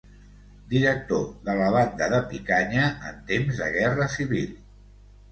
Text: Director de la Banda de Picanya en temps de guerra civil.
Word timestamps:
Director 0.69 1.25
de 1.49 1.53
la 1.59 1.67
Banda 1.75 2.07
de 2.13 2.21
Picanya 2.31 2.85
en 3.09 3.19
temps 3.27 3.59
de 3.65 3.69
guerra 3.75 4.09
civil. 4.15 4.49